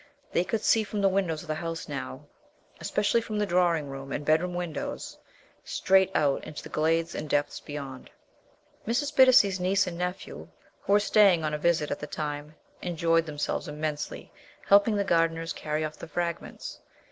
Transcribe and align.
They 0.31 0.43
could 0.43 0.63
see 0.63 0.83
from 0.83 1.01
the 1.01 1.09
windows 1.09 1.43
of 1.43 1.47
the 1.47 1.53
house 1.53 1.87
now 1.87 2.25
especially 2.79 3.21
from 3.21 3.37
the 3.37 3.45
drawing 3.45 3.87
room 3.87 4.11
and 4.11 4.25
bedroom 4.25 4.55
windows 4.55 5.19
straight 5.63 6.09
out 6.15 6.43
into 6.43 6.63
the 6.63 6.69
glades 6.69 7.13
and 7.13 7.29
depths 7.29 7.59
beyond. 7.59 8.09
Mrs. 8.87 9.15
Bittacy's 9.15 9.59
niece 9.59 9.85
and 9.85 9.99
nephew, 9.99 10.47
who 10.81 10.93
were 10.93 10.99
staying 10.99 11.43
on 11.43 11.53
a 11.53 11.59
visit 11.59 11.91
at 11.91 11.99
the 11.99 12.07
time, 12.07 12.55
enjoyed 12.81 13.27
themselves 13.27 13.67
immensely 13.67 14.31
helping 14.65 14.95
the 14.95 15.03
gardeners 15.03 15.53
carry 15.53 15.85
off 15.85 15.97
the 15.97 16.07
fragments. 16.07 16.79